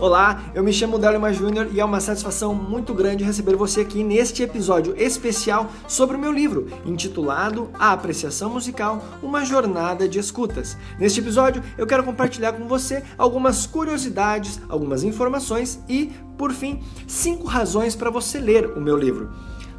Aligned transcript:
Olá, 0.00 0.44
eu 0.54 0.64
me 0.64 0.72
chamo 0.72 0.98
Delma 0.98 1.30
Júnior 1.30 1.68
e 1.70 1.78
é 1.78 1.84
uma 1.84 2.00
satisfação 2.00 2.54
muito 2.54 2.94
grande 2.94 3.22
receber 3.22 3.54
você 3.54 3.82
aqui 3.82 4.02
neste 4.02 4.42
episódio 4.42 4.94
especial 4.96 5.68
sobre 5.86 6.16
o 6.16 6.18
meu 6.18 6.32
livro, 6.32 6.68
intitulado 6.86 7.68
A 7.78 7.92
Apreciação 7.92 8.48
Musical 8.48 9.04
Uma 9.22 9.44
Jornada 9.44 10.08
de 10.08 10.18
Escutas. 10.18 10.74
Neste 10.98 11.20
episódio, 11.20 11.62
eu 11.76 11.86
quero 11.86 12.02
compartilhar 12.02 12.54
com 12.54 12.66
você 12.66 13.04
algumas 13.18 13.66
curiosidades, 13.66 14.58
algumas 14.70 15.04
informações 15.04 15.78
e, 15.86 16.10
por 16.38 16.50
fim, 16.50 16.82
cinco 17.06 17.46
razões 17.46 17.94
para 17.94 18.08
você 18.08 18.38
ler 18.38 18.70
o 18.70 18.80
meu 18.80 18.96
livro. 18.96 19.30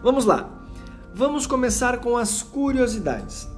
Vamos 0.04 0.24
lá! 0.24 0.48
Vamos 1.16 1.48
começar 1.48 1.98
com 1.98 2.16
as 2.16 2.44
curiosidades. 2.44 3.50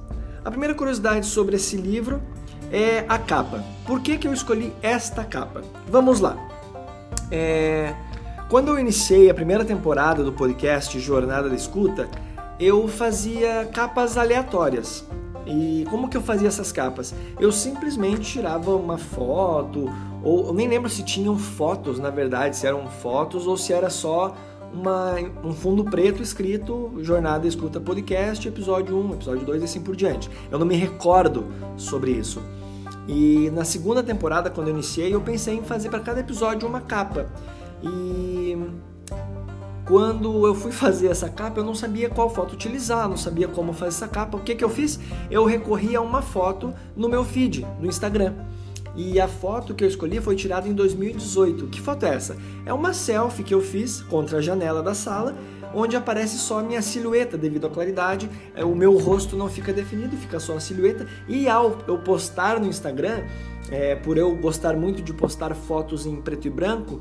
A 0.46 0.50
primeira 0.50 0.74
curiosidade 0.74 1.26
sobre 1.26 1.58
esse 1.58 1.76
livro 1.76 2.24
é 2.72 3.04
a 3.10 3.20
capa. 3.20 3.62
Por 3.86 4.00
que, 4.00 4.18
que 4.18 4.30
eu 4.30 4.34
escolhi 4.34 4.74
esta 4.82 5.26
capa? 5.26 5.62
Vamos 5.90 6.22
lá! 6.22 6.53
É... 7.36 7.96
Quando 8.48 8.68
eu 8.68 8.78
iniciei 8.78 9.28
a 9.28 9.34
primeira 9.34 9.66
temporada 9.66 10.24
do 10.24 10.32
podcast 10.32 11.00
Jornada 11.00 11.50
da 11.50 11.56
Escuta, 11.56 12.08
eu 12.60 12.88
fazia 12.88 13.68
capas 13.74 14.18
aleatórias. 14.18 15.04
E 15.48 15.84
como 15.90 16.08
que 16.08 16.16
eu 16.16 16.22
fazia 16.22 16.48
essas 16.48 16.72
capas? 16.72 17.14
Eu 17.40 17.52
simplesmente 17.52 18.22
tirava 18.22 18.76
uma 18.76 19.00
foto, 19.00 19.92
ou 20.22 20.48
eu 20.48 20.54
nem 20.54 20.68
lembro 20.68 20.90
se 20.90 21.04
tinham 21.04 21.36
fotos, 21.36 22.00
na 22.00 22.12
verdade, 22.12 22.56
se 22.56 22.68
eram 22.68 22.88
fotos 22.88 23.48
ou 23.48 23.58
se 23.58 23.74
era 23.74 23.90
só 23.90 24.36
uma, 24.72 25.16
um 25.44 25.52
fundo 25.52 25.84
preto 25.84 26.22
escrito 26.22 26.94
Jornada 27.00 27.48
Escuta 27.48 27.80
Podcast, 27.80 28.48
episódio 28.48 28.96
1, 28.96 29.14
episódio 29.14 29.46
2 29.46 29.62
e 29.64 29.66
assim 29.66 29.82
por 29.82 29.96
diante. 29.96 30.30
Eu 30.52 30.60
não 30.60 30.66
me 30.68 30.76
recordo 30.76 31.48
sobre 31.76 32.12
isso. 32.12 32.42
E 33.08 33.50
na 33.52 33.66
segunda 33.66 34.02
temporada, 34.02 34.50
quando 34.50 34.70
eu 34.70 34.74
iniciei, 34.74 35.14
eu 35.14 35.22
pensei 35.22 35.56
em 35.56 35.64
fazer 35.64 35.90
para 35.90 36.00
cada 36.00 36.20
episódio 36.20 36.68
uma 36.68 36.82
capa. 36.82 37.28
E 37.82 38.58
quando 39.86 40.48
eu 40.48 40.56
fui 40.56 40.72
fazer 40.74 41.08
essa 41.08 41.30
capa, 41.30 41.60
eu 41.60 41.64
não 41.64 41.76
sabia 41.76 42.10
qual 42.10 42.30
foto 42.30 42.54
utilizar, 42.54 43.10
não 43.10 43.18
sabia 43.18 43.48
como 43.48 43.74
fazer 43.74 43.90
essa 43.90 44.08
capa. 44.08 44.38
O 44.38 44.42
que, 44.42 44.56
que 44.56 44.64
eu 44.64 44.70
fiz? 44.70 45.00
Eu 45.30 45.46
recorri 45.46 45.96
a 45.96 46.02
uma 46.02 46.22
foto 46.22 46.74
no 46.96 47.10
meu 47.10 47.24
feed, 47.24 47.66
no 47.80 47.88
Instagram. 47.88 48.34
E 48.96 49.20
a 49.20 49.28
foto 49.28 49.74
que 49.74 49.84
eu 49.84 49.88
escolhi 49.88 50.22
foi 50.22 50.36
tirada 50.36 50.68
em 50.68 50.74
2018. 50.74 51.68
Que 51.68 51.82
foto 51.82 52.06
é 52.06 52.14
essa? 52.14 52.38
É 52.66 52.72
uma 52.72 52.94
selfie 52.94 53.44
que 53.44 53.54
eu 53.54 53.60
fiz 53.60 54.02
contra 54.02 54.38
a 54.38 54.42
janela 54.42 54.84
da 54.84 54.94
sala 54.94 55.36
onde 55.74 55.96
aparece 55.96 56.38
só 56.38 56.60
a 56.60 56.64
minha 56.64 56.82
silhueta 56.82 57.38
devido 57.38 57.68
à 57.68 57.70
claridade, 57.70 58.30
é, 58.56 58.64
o 58.64 58.76
meu 58.76 58.98
rosto 58.98 59.36
não 59.36 59.50
fica 59.50 59.74
definido, 59.74 60.16
fica 60.18 60.40
só 60.40 60.56
a 60.56 60.60
silhueta. 60.60 61.08
E 61.28 61.48
ao 61.50 61.78
eu 61.88 61.98
postar 62.00 62.60
no 62.60 62.68
Instagram, 62.68 63.24
é, 63.72 63.96
por 63.96 64.18
eu 64.18 64.36
gostar 64.36 64.76
muito 64.76 65.02
de 65.02 65.14
postar 65.14 65.56
fotos 65.56 66.06
em 66.06 66.16
preto 66.18 66.48
e 66.48 66.50
branco, 66.50 67.00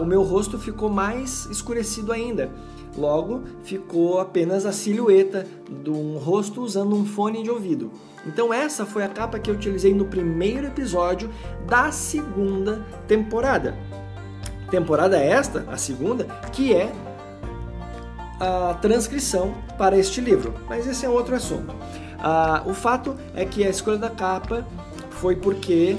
o 0.00 0.04
meu 0.04 0.22
rosto 0.22 0.56
ficou 0.56 0.88
mais 0.88 1.46
escurecido 1.46 2.12
ainda. 2.12 2.48
Logo, 2.96 3.42
ficou 3.64 4.20
apenas 4.20 4.64
a 4.64 4.72
silhueta 4.72 5.44
de 5.82 5.90
um 5.90 6.16
rosto 6.16 6.62
usando 6.62 6.94
um 6.94 7.04
fone 7.04 7.42
de 7.42 7.50
ouvido. 7.50 7.90
Então, 8.24 8.54
essa 8.54 8.86
foi 8.86 9.02
a 9.02 9.08
capa 9.08 9.38
que 9.38 9.50
eu 9.50 9.54
utilizei 9.54 9.92
no 9.92 10.04
primeiro 10.04 10.68
episódio 10.68 11.28
da 11.66 11.90
segunda 11.90 12.86
temporada. 13.08 13.76
Temporada 14.70 15.18
esta, 15.18 15.66
a 15.68 15.76
segunda, 15.76 16.24
que 16.52 16.72
é 16.72 16.92
a 18.40 18.74
transcrição 18.74 19.54
para 19.78 19.96
este 19.96 20.20
livro, 20.20 20.54
mas 20.68 20.86
esse 20.86 21.04
é 21.06 21.08
outro 21.08 21.34
assunto. 21.34 21.74
Ah, 22.18 22.62
o 22.66 22.74
fato 22.74 23.16
é 23.34 23.44
que 23.44 23.64
a 23.64 23.68
escolha 23.68 23.98
da 23.98 24.10
capa 24.10 24.66
foi 25.10 25.36
porque 25.36 25.96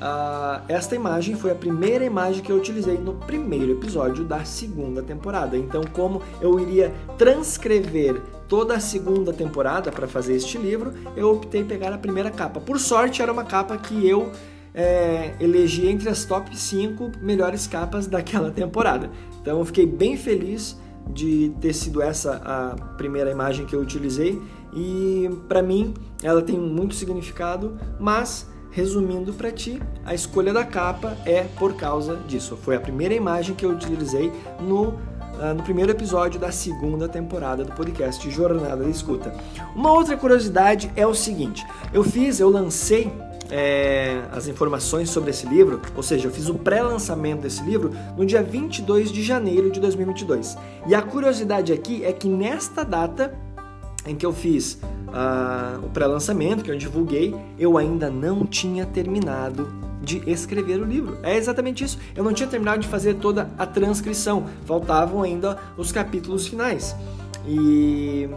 ah, 0.00 0.62
esta 0.68 0.94
imagem 0.94 1.34
foi 1.34 1.50
a 1.50 1.54
primeira 1.54 2.04
imagem 2.04 2.42
que 2.42 2.52
eu 2.52 2.56
utilizei 2.56 2.98
no 2.98 3.14
primeiro 3.14 3.72
episódio 3.72 4.24
da 4.24 4.44
segunda 4.44 5.02
temporada. 5.02 5.56
Então, 5.56 5.82
como 5.92 6.22
eu 6.40 6.60
iria 6.60 6.92
transcrever 7.16 8.20
toda 8.48 8.74
a 8.74 8.80
segunda 8.80 9.32
temporada 9.32 9.90
para 9.90 10.06
fazer 10.06 10.34
este 10.34 10.58
livro, 10.58 10.92
eu 11.16 11.32
optei 11.32 11.64
pegar 11.64 11.92
a 11.92 11.98
primeira 11.98 12.30
capa. 12.30 12.60
Por 12.60 12.78
sorte, 12.78 13.22
era 13.22 13.32
uma 13.32 13.44
capa 13.44 13.76
que 13.78 14.06
eu 14.06 14.30
é, 14.74 15.34
elegi 15.40 15.86
entre 15.88 16.08
as 16.08 16.24
top 16.24 16.54
5 16.56 17.12
melhores 17.22 17.66
capas 17.66 18.06
daquela 18.06 18.50
temporada. 18.52 19.10
Então, 19.40 19.58
eu 19.58 19.64
fiquei 19.64 19.86
bem 19.86 20.16
feliz 20.16 20.76
de 21.08 21.54
ter 21.60 21.72
sido 21.72 22.00
essa 22.00 22.40
a 22.44 22.76
primeira 22.96 23.30
imagem 23.30 23.66
que 23.66 23.74
eu 23.74 23.80
utilizei 23.80 24.40
e 24.72 25.30
para 25.48 25.62
mim 25.62 25.94
ela 26.22 26.42
tem 26.42 26.58
muito 26.58 26.94
significado, 26.94 27.78
mas 27.98 28.48
resumindo 28.70 29.32
para 29.32 29.52
ti, 29.52 29.80
a 30.04 30.14
escolha 30.14 30.52
da 30.52 30.64
capa 30.64 31.16
é 31.24 31.42
por 31.42 31.76
causa 31.76 32.16
disso. 32.26 32.56
Foi 32.56 32.74
a 32.74 32.80
primeira 32.80 33.14
imagem 33.14 33.54
que 33.54 33.64
eu 33.64 33.70
utilizei 33.70 34.32
no 34.60 34.88
uh, 34.88 35.54
no 35.56 35.62
primeiro 35.62 35.92
episódio 35.92 36.40
da 36.40 36.50
segunda 36.50 37.08
temporada 37.08 37.64
do 37.64 37.72
podcast 37.72 38.28
Jornada 38.30 38.76
da 38.76 38.88
Escuta. 38.88 39.32
Uma 39.76 39.92
outra 39.92 40.16
curiosidade 40.16 40.90
é 40.96 41.06
o 41.06 41.14
seguinte: 41.14 41.64
eu 41.92 42.02
fiz, 42.02 42.40
eu 42.40 42.50
lancei 42.50 43.12
é, 43.56 44.20
as 44.32 44.48
informações 44.48 45.10
sobre 45.10 45.30
esse 45.30 45.46
livro, 45.46 45.80
ou 45.94 46.02
seja, 46.02 46.26
eu 46.26 46.32
fiz 46.32 46.48
o 46.48 46.56
pré-lançamento 46.56 47.42
desse 47.42 47.62
livro 47.62 47.92
no 48.16 48.26
dia 48.26 48.42
22 48.42 49.12
de 49.12 49.22
janeiro 49.22 49.70
de 49.70 49.78
2022. 49.78 50.58
E 50.88 50.94
a 50.94 51.00
curiosidade 51.00 51.72
aqui 51.72 52.04
é 52.04 52.12
que 52.12 52.26
nesta 52.26 52.84
data 52.84 53.32
em 54.04 54.16
que 54.16 54.26
eu 54.26 54.32
fiz 54.32 54.72
uh, 54.82 55.86
o 55.86 55.88
pré-lançamento, 55.90 56.64
que 56.64 56.70
eu 56.70 56.76
divulguei, 56.76 57.32
eu 57.56 57.78
ainda 57.78 58.10
não 58.10 58.44
tinha 58.44 58.84
terminado 58.84 59.72
de 60.02 60.20
escrever 60.28 60.80
o 60.80 60.84
livro. 60.84 61.16
É 61.22 61.36
exatamente 61.36 61.84
isso. 61.84 61.96
Eu 62.16 62.24
não 62.24 62.32
tinha 62.32 62.48
terminado 62.48 62.80
de 62.80 62.88
fazer 62.88 63.14
toda 63.14 63.48
a 63.56 63.64
transcrição, 63.64 64.46
faltavam 64.66 65.22
ainda 65.22 65.56
os 65.78 65.92
capítulos 65.92 66.48
finais. 66.48 66.94
E 67.46 68.28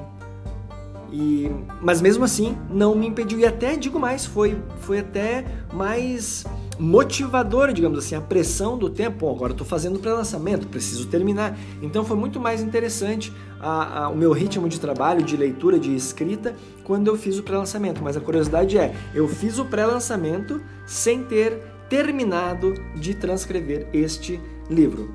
e, 1.11 1.49
mas 1.81 2.01
mesmo 2.01 2.23
assim, 2.23 2.57
não 2.69 2.95
me 2.95 3.07
impediu. 3.07 3.39
E 3.39 3.45
até, 3.45 3.75
digo 3.75 3.99
mais, 3.99 4.25
foi, 4.25 4.57
foi 4.79 4.99
até 4.99 5.45
mais 5.73 6.45
motivador, 6.79 7.73
digamos 7.73 7.99
assim, 7.99 8.15
a 8.15 8.21
pressão 8.21 8.77
do 8.77 8.89
tempo. 8.89 9.29
Agora 9.29 9.51
estou 9.51 9.65
fazendo 9.65 9.99
pré-lançamento, 9.99 10.67
preciso 10.67 11.07
terminar. 11.07 11.57
Então 11.81 12.03
foi 12.03 12.17
muito 12.17 12.39
mais 12.39 12.61
interessante 12.61 13.33
a, 13.59 14.03
a, 14.03 14.09
o 14.09 14.15
meu 14.15 14.31
ritmo 14.31 14.67
de 14.67 14.79
trabalho, 14.79 15.23
de 15.23 15.35
leitura, 15.35 15.79
de 15.79 15.95
escrita, 15.95 16.55
quando 16.83 17.07
eu 17.07 17.17
fiz 17.17 17.37
o 17.39 17.43
pré-lançamento. 17.43 18.01
Mas 18.03 18.15
a 18.15 18.21
curiosidade 18.21 18.77
é, 18.77 18.93
eu 19.13 19.27
fiz 19.27 19.57
o 19.59 19.65
pré-lançamento 19.65 20.61
sem 20.85 21.23
ter 21.23 21.61
terminado 21.89 22.73
de 22.95 23.13
transcrever 23.13 23.87
este 23.93 24.39
livro. 24.69 25.09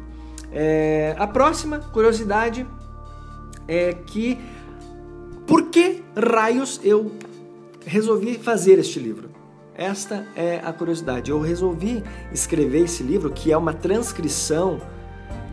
É, 0.51 1.15
a 1.19 1.27
próxima 1.27 1.79
curiosidade 1.79 2.67
é 3.69 3.93
que 3.93 4.39
por 5.47 5.65
que 5.71 6.03
raios 6.17 6.81
eu 6.83 7.13
resolvi 7.85 8.35
fazer 8.35 8.79
este 8.79 8.99
livro? 8.99 9.31
Esta 9.75 10.27
é 10.37 10.61
a 10.63 10.73
curiosidade. 10.73 11.31
Eu 11.31 11.41
resolvi 11.41 12.03
escrever 12.33 12.85
esse 12.85 13.03
livro, 13.03 13.31
que 13.31 13.51
é 13.51 13.57
uma 13.57 13.73
transcrição 13.73 14.81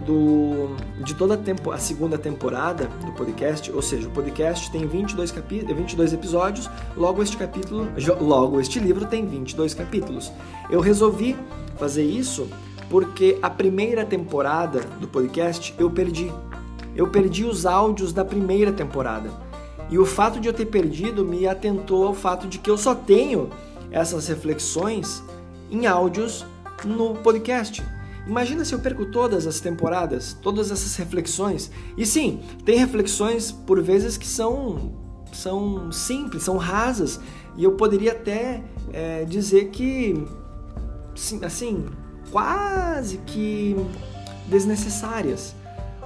do, 0.06 0.76
de 1.04 1.14
toda 1.14 1.34
a, 1.34 1.38
tempo, 1.38 1.72
a 1.72 1.78
segunda 1.78 2.18
temporada 2.18 2.88
do 3.06 3.12
podcast, 3.14 3.72
ou 3.72 3.82
seja, 3.82 4.08
o 4.08 4.12
podcast 4.12 4.72
tem 4.72 4.86
22, 4.86 5.32
capi 5.32 5.60
22 5.60 6.14
episódios, 6.14 6.70
logo 6.96 7.22
este 7.22 7.38
capítulo, 7.38 7.88
logo 8.20 8.60
este 8.60 8.80
livro 8.80 9.06
tem 9.06 9.26
22 9.26 9.74
capítulos. 9.74 10.32
Eu 10.70 10.80
resolvi 10.80 11.36
fazer 11.78 12.04
isso 12.04 12.48
porque 12.90 13.38
a 13.42 13.50
primeira 13.50 14.04
temporada 14.04 14.82
do 15.00 15.08
podcast 15.08 15.74
eu 15.78 15.90
perdi. 15.90 16.32
Eu 16.96 17.08
perdi 17.08 17.46
os 17.46 17.66
áudios 17.66 18.12
da 18.12 18.26
primeira 18.26 18.72
temporada. 18.72 19.49
E 19.90 19.98
o 19.98 20.06
fato 20.06 20.40
de 20.40 20.48
eu 20.48 20.54
ter 20.54 20.66
perdido 20.66 21.26
me 21.26 21.48
atentou 21.48 22.06
ao 22.06 22.14
fato 22.14 22.48
de 22.48 22.60
que 22.60 22.70
eu 22.70 22.78
só 22.78 22.94
tenho 22.94 23.50
essas 23.92 24.28
reflexões 24.28 25.24
em 25.72 25.88
áudios 25.88 26.46
no 26.86 27.16
podcast. 27.16 27.84
Imagina 28.28 28.64
se 28.64 28.74
eu 28.74 28.80
perco 28.80 29.06
todas 29.06 29.48
as 29.48 29.60
temporadas, 29.60 30.38
todas 30.42 30.70
essas 30.70 30.96
reflexões. 30.96 31.72
E 31.98 32.06
sim, 32.06 32.42
tem 32.64 32.78
reflexões 32.78 33.52
por 33.52 33.82
vezes 33.82 34.18
que 34.18 34.28
são, 34.28 34.92
são 35.32 35.92
simples, 35.92 36.44
são 36.44 36.58
rasas. 36.58 37.20
E 37.58 37.64
eu 37.64 37.72
poderia 37.72 38.12
até 38.12 38.64
é, 38.94 39.26
dizer 39.26 39.70
que, 39.70 40.24
assim, 41.42 41.86
quase 42.32 43.18
que 43.26 43.76
desnecessárias. 44.48 45.56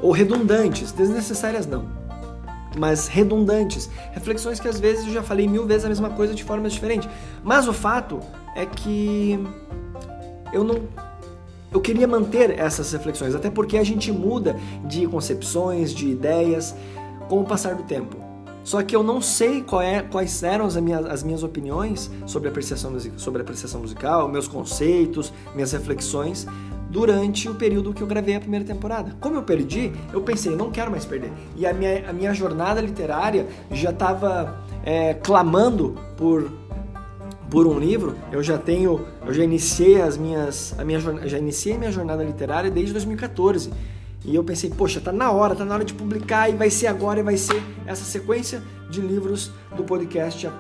Ou 0.02 0.12
redundantes. 0.12 0.94
Desnecessárias 0.94 1.68
não 1.68 2.03
mas 2.78 3.08
redundantes. 3.08 3.90
Reflexões 4.12 4.60
que 4.60 4.68
às 4.68 4.80
vezes 4.80 5.06
eu 5.08 5.14
já 5.14 5.24
falei 5.24 5.48
mil 5.48 5.66
vezes 5.66 5.86
a 5.86 5.90
mesma 5.90 6.10
coisa 6.10 6.34
de 6.34 6.44
formas 6.44 6.74
diferentes. 6.74 7.10
Mas 7.44 7.68
o 7.68 7.74
fato 7.74 8.20
é 8.56 8.66
que 8.66 9.40
eu 10.52 10.64
não. 10.64 10.82
Eu 11.72 11.82
queria 11.82 12.08
manter 12.08 12.52
essas 12.60 12.92
reflexões, 12.92 13.34
até 13.34 13.50
porque 13.50 13.78
a 13.78 13.84
gente 13.84 14.12
muda 14.12 14.56
de 14.86 15.08
concepções, 15.08 15.94
de 15.94 16.08
ideias 16.08 16.76
com 17.28 17.42
o 17.42 17.44
passar 17.44 17.74
do 17.74 17.84
tempo. 17.84 18.18
Só 18.64 18.82
que 18.82 18.96
eu 18.96 19.04
não 19.04 19.22
sei 19.22 19.66
é, 19.82 20.02
quais 20.02 20.42
eram 20.42 20.66
as 20.66 20.78
minhas, 20.78 21.06
as 21.06 21.24
minhas 21.24 21.44
opiniões 21.44 22.10
sobre 22.26 22.48
a, 22.48 22.52
apreciação, 22.52 22.96
sobre 23.18 23.42
a 23.42 23.44
apreciação 23.44 23.82
musical, 23.82 24.30
meus 24.30 24.48
conceitos, 24.48 25.34
minhas 25.54 25.74
reflexões 25.74 26.48
durante 26.94 27.50
o 27.50 27.56
período 27.56 27.92
que 27.92 28.04
eu 28.04 28.08
gravei 28.08 28.36
a 28.36 28.40
primeira 28.40 28.64
temporada. 28.64 29.16
Como 29.20 29.36
eu 29.36 29.42
perdi, 29.42 29.92
eu 30.14 30.22
pensei, 30.22 30.56
não 30.56 30.70
quero 30.70 30.92
mais 30.92 31.04
perder. 31.04 31.34
E 31.58 31.66
a 31.66 31.74
minha, 31.74 32.08
a 32.08 32.14
minha 32.14 32.32
jornada 32.36 32.80
literária 32.80 33.48
já 33.72 33.90
estava 33.90 34.64
é, 34.86 35.16
clamando 35.16 35.98
por 36.16 36.52
por 37.50 37.68
um 37.68 37.78
livro, 37.78 38.16
eu 38.32 38.42
já 38.42 38.58
tenho, 38.58 39.06
eu 39.28 39.32
já 39.32 39.44
iniciei 39.44 40.02
as 40.02 40.18
minhas, 40.18 40.74
a 40.76 40.84
minha 40.84 41.00
já 41.00 41.38
iniciei 41.38 41.78
minha 41.78 41.92
jornada 41.92 42.24
literária 42.24 42.72
desde 42.72 42.94
2014. 42.94 43.72
E 44.26 44.34
eu 44.34 44.44
pensei, 44.44 44.72
poxa, 44.72 45.00
tá 45.00 45.12
na 45.12 45.30
hora, 45.30 45.54
tá 45.54 45.64
na 45.64 45.76
hora 45.76 45.86
de 45.86 45.94
publicar 45.94 46.50
e 46.50 46.56
vai 46.56 46.72
ser 46.72 46.88
agora 46.88 47.20
e 47.20 47.24
vai 47.24 47.38
ser 47.38 47.62
essa 47.86 48.04
sequência 48.04 48.64
de 48.90 49.02
livros 49.02 49.52
do 49.78 49.84
podcast 49.84 50.48
a, 50.48 50.52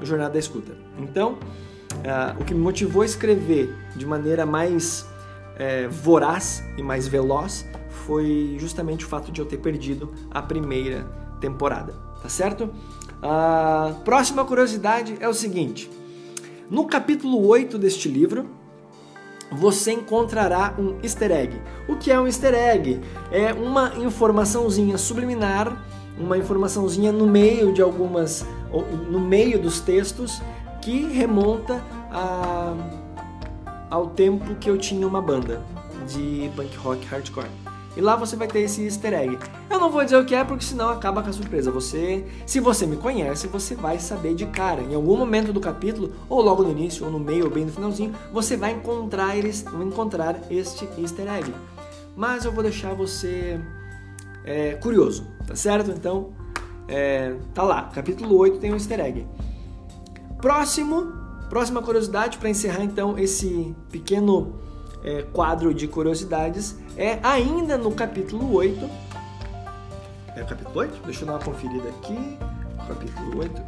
a 0.00 0.04
Jornada 0.04 0.34
da 0.34 0.38
Escuta. 0.38 0.72
Então, 0.96 1.32
uh, 1.32 2.40
o 2.40 2.44
que 2.44 2.54
me 2.54 2.60
motivou 2.60 3.02
a 3.02 3.04
escrever 3.04 3.74
de 3.96 4.06
maneira 4.06 4.46
mais 4.46 5.04
é, 5.56 5.86
voraz 5.88 6.64
e 6.76 6.82
mais 6.82 7.06
veloz 7.06 7.66
foi 8.06 8.56
justamente 8.58 9.04
o 9.04 9.08
fato 9.08 9.30
de 9.30 9.40
eu 9.40 9.46
ter 9.46 9.58
perdido 9.58 10.12
a 10.30 10.42
primeira 10.42 11.04
temporada, 11.40 11.94
tá 12.22 12.28
certo? 12.28 12.70
A 13.22 13.94
próxima 14.04 14.44
curiosidade 14.44 15.16
é 15.20 15.28
o 15.28 15.34
seguinte: 15.34 15.90
no 16.70 16.86
capítulo 16.86 17.46
8 17.46 17.78
deste 17.78 18.08
livro, 18.08 18.48
você 19.52 19.92
encontrará 19.92 20.74
um 20.78 20.98
easter 21.02 21.30
egg. 21.30 21.60
O 21.88 21.96
que 21.96 22.10
é 22.10 22.18
um 22.18 22.26
easter 22.26 22.54
egg? 22.54 23.00
É 23.30 23.52
uma 23.52 23.92
informaçãozinha 23.96 24.96
subliminar, 24.96 25.84
uma 26.18 26.38
informaçãozinha 26.38 27.12
no 27.12 27.26
meio 27.26 27.72
de 27.72 27.82
algumas, 27.82 28.46
no 29.10 29.20
meio 29.20 29.58
dos 29.58 29.80
textos 29.80 30.40
que 30.80 31.04
remonta 31.06 31.82
a, 32.10 32.74
ao 33.92 34.06
tempo 34.06 34.54
que 34.54 34.70
eu 34.70 34.78
tinha 34.78 35.06
uma 35.06 35.20
banda 35.20 35.62
de 36.08 36.50
punk 36.56 36.74
rock 36.78 37.06
hardcore. 37.06 37.46
E 37.94 38.00
lá 38.00 38.16
você 38.16 38.34
vai 38.36 38.48
ter 38.48 38.60
esse 38.60 38.82
easter 38.82 39.12
egg. 39.12 39.38
Eu 39.68 39.78
não 39.78 39.90
vou 39.90 40.02
dizer 40.02 40.16
o 40.16 40.24
que 40.24 40.34
é 40.34 40.42
porque 40.42 40.64
senão 40.64 40.88
acaba 40.88 41.22
com 41.22 41.28
a 41.28 41.32
surpresa. 41.32 41.70
Você, 41.70 42.24
se 42.46 42.58
você 42.58 42.86
me 42.86 42.96
conhece, 42.96 43.48
você 43.48 43.74
vai 43.74 43.98
saber 43.98 44.34
de 44.34 44.46
cara. 44.46 44.80
Em 44.80 44.94
algum 44.94 45.14
momento 45.14 45.52
do 45.52 45.60
capítulo, 45.60 46.10
ou 46.26 46.40
logo 46.40 46.62
no 46.62 46.70
início, 46.70 47.04
ou 47.04 47.12
no 47.12 47.20
meio, 47.20 47.44
ou 47.44 47.50
bem 47.50 47.66
no 47.66 47.70
finalzinho, 47.70 48.14
você 48.32 48.56
vai 48.56 48.72
encontrar, 48.72 49.36
eles, 49.36 49.62
encontrar 49.78 50.40
este 50.50 50.88
easter 50.96 51.30
egg. 51.30 51.54
Mas 52.16 52.46
eu 52.46 52.52
vou 52.52 52.62
deixar 52.62 52.94
você 52.94 53.60
é, 54.42 54.72
curioso, 54.76 55.26
tá 55.46 55.54
certo? 55.54 55.90
Então, 55.90 56.30
é, 56.88 57.36
tá 57.52 57.62
lá. 57.62 57.90
Capítulo 57.94 58.38
8 58.38 58.56
tem 58.56 58.72
um 58.72 58.76
easter 58.76 59.00
egg. 59.00 59.26
Próximo, 60.40 61.21
próxima 61.52 61.82
curiosidade 61.82 62.38
para 62.38 62.48
encerrar 62.48 62.82
então 62.82 63.18
esse 63.18 63.76
pequeno 63.90 64.54
é, 65.04 65.20
quadro 65.34 65.74
de 65.74 65.86
curiosidades 65.86 66.78
é 66.96 67.18
ainda 67.22 67.76
no 67.76 67.92
capítulo 67.92 68.54
8. 68.54 68.88
É 70.34 70.42
o 70.42 70.46
capítulo 70.46 70.78
8? 70.78 71.02
Deixa 71.04 71.22
eu 71.24 71.26
dar 71.26 71.34
uma 71.34 71.40
conferida 71.40 71.90
aqui. 71.90 72.38
Capítulo 72.88 73.40
8. 73.40 73.62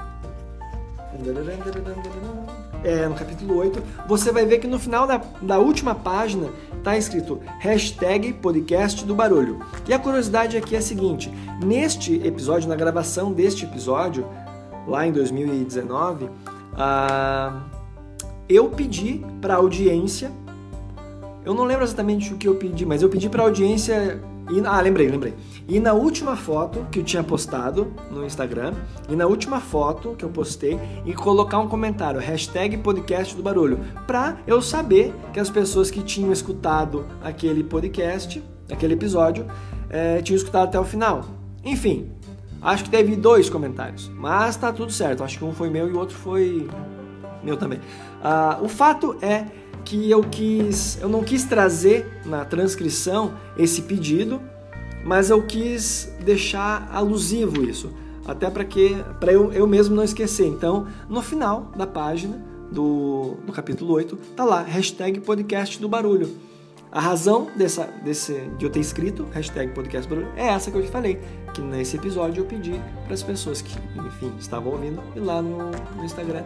É, 2.83 3.07
no 3.07 3.15
capítulo 3.15 3.59
8, 3.59 3.83
você 4.09 4.33
vai 4.33 4.47
ver 4.47 4.61
que 4.61 4.67
no 4.67 4.79
final 4.79 5.07
da, 5.07 5.21
da 5.43 5.59
última 5.59 5.95
página 5.95 6.49
está 6.79 6.97
escrito 6.97 7.39
hashtag 7.61 8.33
podcast 8.33 9.05
do 9.05 9.15
barulho. 9.15 9.61
E 9.87 9.93
a 9.93 9.99
curiosidade 9.99 10.57
aqui 10.57 10.75
é 10.75 10.79
a 10.79 10.83
seguinte: 10.83 11.31
neste 11.63 12.15
episódio, 12.27 12.67
na 12.67 12.77
gravação 12.77 13.31
deste 13.31 13.67
episódio, 13.67 14.27
lá 14.89 15.07
em 15.07 15.13
2019, 15.13 16.31
ah, 16.77 17.61
eu 18.49 18.69
pedi 18.69 19.25
para 19.41 19.55
a 19.55 19.57
audiência 19.57 20.31
eu 21.45 21.53
não 21.53 21.65
lembro 21.65 21.85
exatamente 21.85 22.33
o 22.33 22.39
que 22.39 22.49
eu 22.49 22.55
pedi, 22.55 22.87
mas 22.87 23.03
eu 23.03 23.09
pedi 23.09 23.29
para 23.29 23.43
a 23.43 23.47
audiência. 23.47 24.19
Ir... 24.51 24.67
Ah, 24.67 24.81
lembrei, 24.81 25.09
lembrei. 25.09 25.35
E 25.69 25.79
na 25.79 25.93
última 25.93 26.37
foto 26.37 26.87
que 26.91 27.01
eu 27.01 27.05
tinha 27.05 27.23
postado 27.23 27.93
no 28.11 28.25
Instagram, 28.25 28.73
e 29.11 29.15
na 29.15 29.27
última 29.27 29.61
foto 29.61 30.15
que 30.17 30.25
eu 30.25 30.31
postei, 30.31 30.81
e 31.05 31.13
colocar 31.13 31.59
um 31.59 31.69
comentário, 31.69 32.19
hashtag 32.19 32.79
podcast 32.79 33.37
do 33.37 33.43
barulho, 33.43 33.79
para 34.07 34.39
eu 34.47 34.63
saber 34.63 35.15
que 35.35 35.41
as 35.41 35.51
pessoas 35.51 35.91
que 35.91 36.03
tinham 36.03 36.33
escutado 36.33 37.07
aquele 37.23 37.63
podcast, 37.63 38.43
aquele 38.71 38.95
episódio, 38.95 39.47
é, 39.91 40.23
tinham 40.23 40.37
escutado 40.37 40.69
até 40.69 40.81
o 40.81 40.85
final. 40.85 41.27
Enfim, 41.63 42.11
acho 42.63 42.85
que 42.85 42.91
teve 42.91 43.17
dois 43.17 43.51
comentários, 43.51 44.11
mas 44.17 44.57
tá 44.57 44.73
tudo 44.73 44.93
certo. 44.93 45.23
Acho 45.23 45.39
que 45.39 45.45
um 45.45 45.53
foi 45.53 45.69
meu 45.69 45.89
e 45.89 45.93
o 45.93 45.99
outro 45.99 46.17
foi 46.17 46.69
meu 47.43 47.57
também. 47.57 47.81
Ah, 48.25 48.59
o 48.63 48.69
fato 48.69 49.17
é 49.21 49.45
que 49.85 50.11
eu 50.11 50.23
quis, 50.23 50.99
eu 51.03 51.11
não 51.11 51.23
quis 51.23 51.45
trazer 51.45 52.21
na 52.25 52.43
transcrição 52.43 53.35
esse 53.57 53.83
pedido, 53.83 54.41
mas 55.05 55.29
eu 55.29 55.43
quis 55.43 56.11
deixar 56.25 56.89
alusivo 56.91 57.63
isso, 57.63 57.93
até 58.27 58.49
para 58.49 58.65
que 58.65 58.97
para 59.21 59.31
eu, 59.31 59.53
eu 59.53 59.67
mesmo 59.67 59.95
não 59.95 60.03
esquecer. 60.03 60.47
Então, 60.47 60.87
no 61.07 61.21
final 61.21 61.71
da 61.77 61.87
página 61.87 62.43
do, 62.73 63.37
do 63.47 63.53
capítulo 63.53 63.93
8, 63.93 64.17
tá 64.35 64.43
lá, 64.43 64.63
hashtag 64.63 65.21
podcast 65.21 65.79
do 65.79 65.89
barulho. 65.89 66.35
A 66.95 67.01
razão 67.01 67.49
dessa, 67.57 67.89
desse, 68.05 68.33
de 68.57 68.65
eu 68.65 68.71
ter 68.71 68.79
escrito 68.79 69.27
hashtag 69.33 69.73
podcast 69.73 70.09
é 70.37 70.47
essa 70.47 70.71
que 70.71 70.77
eu 70.79 70.83
te 70.83 70.89
falei, 70.89 71.21
que 71.53 71.61
nesse 71.61 71.97
episódio 71.97 72.43
eu 72.43 72.47
pedi 72.47 72.81
para 73.05 73.15
as 73.15 73.23
pessoas 73.23 73.61
que, 73.61 73.77
enfim, 73.99 74.33
estavam 74.39 74.71
ouvindo 74.71 75.03
ir 75.17 75.19
lá 75.19 75.43
no, 75.43 75.73
no 75.97 76.05
Instagram 76.05 76.45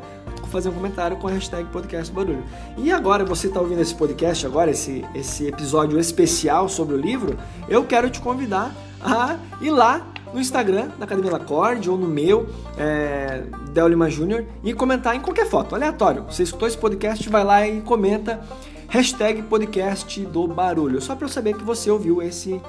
fazer 0.51 0.71
um 0.71 0.73
comentário 0.73 1.19
com 1.19 1.29
a 1.29 1.33
hashtag 1.33 1.69
podcast 1.69 2.11
barulho. 2.11 2.43
E 2.79 2.91
agora, 2.91 3.27
você 3.27 3.49
está 3.49 3.61
ouvindo 3.61 3.83
esse 3.83 3.95
podcast 3.95 4.47
agora, 4.47 4.71
esse, 4.71 5.05
esse 5.15 5.47
episódio 5.47 6.01
especial 6.01 6.67
sobre 6.67 6.95
o 6.95 6.99
livro, 6.99 7.37
eu 7.69 7.85
quero 7.85 8.09
te 8.09 8.19
convidar 8.19 8.75
a 9.03 9.37
ir 9.61 9.71
lá 9.71 10.07
no 10.33 10.41
Instagram 10.41 10.89
da 10.99 11.05
Academia 11.05 11.33
Lacorde 11.33 11.89
ou 11.91 11.97
no 11.99 12.09
meu, 12.09 12.49
é, 12.79 13.43
Del 13.71 13.89
Lima 13.89 14.09
Júnior, 14.11 14.47
e 14.65 14.73
comentar 14.73 15.15
em 15.15 15.21
qualquer 15.21 15.47
foto, 15.47 15.75
aleatório. 15.75 16.25
Você 16.25 16.43
escutou 16.43 16.67
esse 16.67 16.79
podcast, 16.79 17.29
vai 17.29 17.45
lá 17.45 17.67
e 17.67 17.81
comenta 17.83 18.41
hashtag 18.89 19.43
podcast 19.43 20.25
do 20.27 20.49
barulho, 20.49 21.01
só 21.01 21.15
para 21.15 21.27
eu 21.27 21.31
saber 21.31 21.55
que 21.55 21.65
você 21.65 21.91
ouviu 21.91 22.23
esse, 22.23 22.61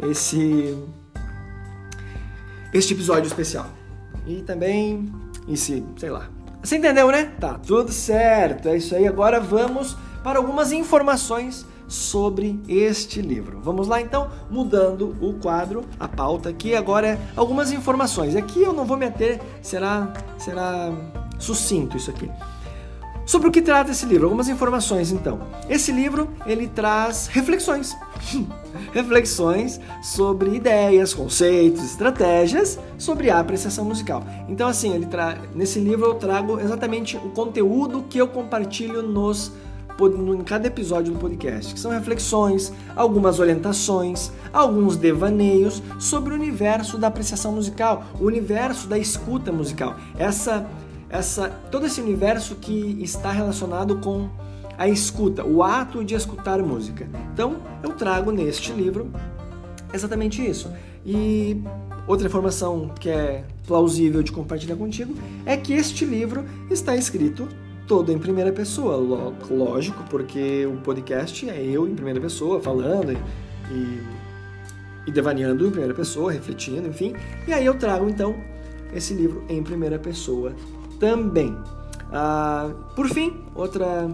esse, 0.00 0.76
este 2.72 2.94
episódio 2.94 3.26
especial. 3.26 3.66
E 4.26 4.42
também, 4.42 5.12
esse, 5.48 5.84
sei 5.96 6.10
lá, 6.10 6.28
você 6.62 6.76
entendeu, 6.78 7.08
né? 7.12 7.30
Tá 7.38 7.54
tudo 7.54 7.92
certo. 7.92 8.68
É 8.68 8.76
isso 8.76 8.94
aí. 8.94 9.06
Agora 9.06 9.38
vamos 9.38 9.96
para 10.24 10.38
algumas 10.38 10.72
informações 10.72 11.64
sobre 11.86 12.60
este 12.66 13.22
livro. 13.22 13.60
Vamos 13.62 13.86
lá 13.86 14.00
então, 14.00 14.28
mudando 14.50 15.16
o 15.20 15.34
quadro, 15.34 15.84
a 16.00 16.08
pauta 16.08 16.48
aqui 16.48 16.74
agora 16.74 17.06
é 17.06 17.18
algumas 17.36 17.70
informações. 17.70 18.34
Aqui 18.34 18.62
eu 18.62 18.72
não 18.72 18.84
vou 18.84 18.96
meter, 18.96 19.40
será 19.62 20.12
será 20.36 20.90
sucinto 21.38 21.96
isso 21.96 22.10
aqui. 22.10 22.28
Sobre 23.26 23.48
o 23.48 23.50
que 23.50 23.60
trata 23.60 23.90
esse 23.90 24.06
livro? 24.06 24.26
Algumas 24.26 24.48
informações 24.48 25.10
então. 25.10 25.40
Esse 25.68 25.90
livro 25.90 26.30
ele 26.46 26.68
traz 26.68 27.26
reflexões. 27.26 27.92
reflexões 28.94 29.80
sobre 30.00 30.54
ideias, 30.54 31.12
conceitos, 31.12 31.82
estratégias 31.82 32.78
sobre 32.96 33.28
a 33.28 33.40
apreciação 33.40 33.84
musical. 33.84 34.22
Então 34.48 34.68
assim, 34.68 34.94
ele 34.94 35.06
tra... 35.06 35.38
nesse 35.56 35.80
livro 35.80 36.06
eu 36.06 36.14
trago 36.14 36.60
exatamente 36.60 37.16
o 37.16 37.30
conteúdo 37.30 38.04
que 38.08 38.16
eu 38.16 38.28
compartilho 38.28 39.02
nos 39.02 39.52
em 39.98 40.44
cada 40.44 40.66
episódio 40.66 41.10
do 41.10 41.18
podcast, 41.18 41.72
que 41.72 41.80
são 41.80 41.90
reflexões, 41.90 42.70
algumas 42.94 43.40
orientações, 43.40 44.30
alguns 44.52 44.94
devaneios 44.94 45.82
sobre 45.98 46.34
o 46.34 46.36
universo 46.36 46.98
da 46.98 47.06
apreciação 47.06 47.52
musical, 47.52 48.04
o 48.20 48.24
universo 48.24 48.86
da 48.86 48.98
escuta 48.98 49.50
musical. 49.50 49.96
Essa 50.18 50.66
essa 51.16 51.48
todo 51.70 51.86
esse 51.86 52.00
universo 52.00 52.56
que 52.56 52.98
está 53.00 53.32
relacionado 53.32 53.98
com 53.98 54.28
a 54.78 54.88
escuta, 54.88 55.44
o 55.44 55.62
ato 55.62 56.04
de 56.04 56.14
escutar 56.14 56.62
música. 56.62 57.08
Então, 57.32 57.56
eu 57.82 57.92
trago 57.94 58.30
neste 58.30 58.72
livro 58.72 59.10
exatamente 59.92 60.46
isso. 60.46 60.70
E 61.04 61.62
outra 62.06 62.26
informação 62.26 62.90
que 63.00 63.08
é 63.08 63.44
plausível 63.66 64.22
de 64.22 64.30
compartilhar 64.32 64.76
contigo 64.76 65.14
é 65.46 65.56
que 65.56 65.72
este 65.72 66.04
livro 66.04 66.44
está 66.70 66.94
escrito 66.94 67.48
todo 67.86 68.12
em 68.12 68.18
primeira 68.18 68.52
pessoa, 68.52 68.96
lógico, 69.48 70.02
porque 70.10 70.66
o 70.66 70.76
podcast 70.78 71.48
é 71.48 71.64
eu 71.64 71.88
em 71.88 71.94
primeira 71.94 72.20
pessoa 72.20 72.60
falando 72.60 73.16
e, 73.70 74.00
e 75.06 75.12
devaneando 75.12 75.66
em 75.66 75.70
primeira 75.70 75.94
pessoa, 75.94 76.32
refletindo, 76.32 76.88
enfim. 76.88 77.14
E 77.46 77.52
aí 77.52 77.64
eu 77.64 77.74
trago 77.78 78.08
então 78.08 78.34
esse 78.92 79.14
livro 79.14 79.44
em 79.48 79.62
primeira 79.62 79.98
pessoa 79.98 80.54
também. 80.98 81.56
Ah, 82.12 82.70
por 82.94 83.08
fim, 83.08 83.44
outra, 83.54 84.08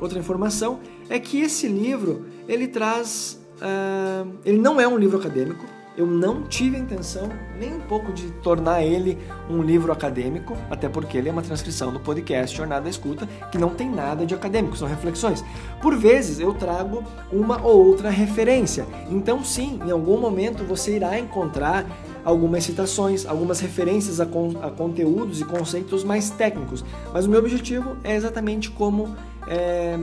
outra 0.00 0.18
informação 0.18 0.80
é 1.08 1.18
que 1.18 1.40
esse 1.40 1.68
livro 1.68 2.26
ele 2.48 2.68
traz, 2.68 3.40
ah, 3.60 4.24
ele 4.44 4.58
não 4.58 4.80
é 4.80 4.86
um 4.86 4.98
livro 4.98 5.18
acadêmico, 5.18 5.64
eu 5.96 6.06
não 6.06 6.42
tive 6.42 6.76
a 6.76 6.78
intenção 6.78 7.30
nem 7.58 7.74
um 7.74 7.80
pouco 7.80 8.12
de 8.12 8.30
tornar 8.42 8.82
ele 8.82 9.16
um 9.48 9.62
livro 9.62 9.90
acadêmico, 9.90 10.54
até 10.70 10.88
porque 10.88 11.16
ele 11.16 11.30
é 11.30 11.32
uma 11.32 11.40
transcrição 11.40 11.90
do 11.90 11.98
podcast 11.98 12.54
Jornada 12.54 12.82
da 12.82 12.90
Escuta, 12.90 13.26
que 13.50 13.56
não 13.56 13.70
tem 13.70 13.90
nada 13.90 14.26
de 14.26 14.34
acadêmico, 14.34 14.76
são 14.76 14.86
reflexões. 14.86 15.42
Por 15.80 15.96
vezes 15.96 16.38
eu 16.38 16.52
trago 16.52 17.02
uma 17.32 17.62
ou 17.62 17.86
outra 17.86 18.10
referência, 18.10 18.86
então 19.10 19.42
sim, 19.42 19.80
em 19.86 19.90
algum 19.90 20.20
momento 20.20 20.64
você 20.64 20.96
irá 20.96 21.18
encontrar 21.18 21.86
algumas 22.26 22.64
citações, 22.64 23.24
algumas 23.24 23.60
referências 23.60 24.18
a, 24.18 24.26
con 24.26 24.58
a 24.60 24.68
conteúdos 24.68 25.40
e 25.40 25.44
conceitos 25.44 26.02
mais 26.02 26.28
técnicos, 26.28 26.84
mas 27.14 27.24
o 27.24 27.30
meu 27.30 27.38
objetivo 27.38 27.96
é 28.02 28.16
exatamente 28.16 28.68
como 28.68 29.14
é, 29.46 29.96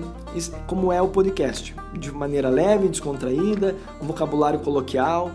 como 0.65 0.89
é 0.89 1.01
o 1.01 1.09
podcast, 1.09 1.75
de 1.99 2.09
maneira 2.13 2.49
leve, 2.49 2.87
descontraída, 2.87 3.75
um 4.01 4.07
vocabulário 4.07 4.61
coloquial. 4.61 5.31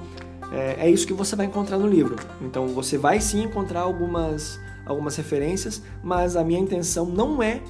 É, 0.50 0.86
é, 0.86 0.90
isso 0.90 1.06
que 1.06 1.12
você 1.12 1.36
vai 1.36 1.44
encontrar 1.44 1.76
no 1.76 1.86
livro. 1.86 2.16
Então 2.40 2.68
você 2.68 2.96
vai 2.96 3.20
sim 3.20 3.42
encontrar 3.42 3.82
algumas, 3.82 4.58
algumas 4.86 5.14
referências, 5.14 5.82
mas 6.02 6.36
a 6.36 6.42
minha 6.42 6.58
intenção 6.58 7.04
não 7.04 7.42
é, 7.42 7.60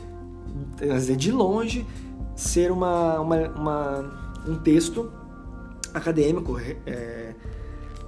de 1.17 1.33
longe, 1.33 1.85
ser 2.37 2.71
uma, 2.71 3.19
uma, 3.19 3.37
uma 3.49 4.29
um 4.47 4.55
texto 4.55 5.11
acadêmico, 5.93 6.57
é, 6.87 7.35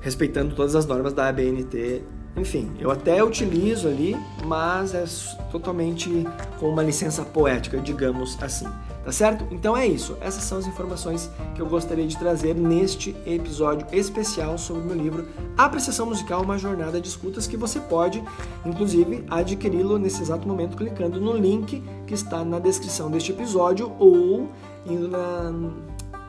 respeitando 0.01 0.55
todas 0.55 0.75
as 0.75 0.87
normas 0.87 1.13
da 1.13 1.29
ABNT 1.29 2.03
enfim, 2.37 2.71
eu 2.79 2.91
até 2.91 3.23
utilizo 3.23 3.89
ali, 3.89 4.17
mas 4.47 4.95
é 4.95 5.05
totalmente 5.51 6.27
com 6.59 6.69
uma 6.69 6.83
licença 6.83 7.25
poética, 7.25 7.79
digamos 7.79 8.39
assim. 8.41 8.67
Tá 9.05 9.11
certo? 9.11 9.47
Então 9.51 9.75
é 9.75 9.87
isso. 9.87 10.17
Essas 10.21 10.45
são 10.45 10.59
as 10.59 10.67
informações 10.67 11.31
que 11.55 11.63
eu 11.63 11.67
gostaria 11.67 12.07
de 12.07 12.19
trazer 12.19 12.55
neste 12.55 13.17
episódio 13.27 13.87
especial 13.93 14.59
sobre 14.59 14.83
o 14.83 14.85
meu 14.85 14.95
livro 14.95 15.27
Apreciação 15.57 16.07
Musical, 16.07 16.43
uma 16.43 16.59
jornada 16.59 17.01
de 17.01 17.09
escutas 17.09 17.47
que 17.47 17.57
você 17.57 17.81
pode, 17.81 18.23
inclusive, 18.65 19.25
adquiri-lo 19.29 19.99
nesse 19.99 20.21
exato 20.21 20.47
momento 20.47 20.77
clicando 20.77 21.19
no 21.19 21.35
link 21.35 21.83
que 22.07 22.15
está 22.15 22.45
na 22.45 22.59
descrição 22.59 23.11
deste 23.11 23.33
episódio 23.33 23.91
ou 23.99 24.51
indo 24.87 25.09
na, 25.09 25.51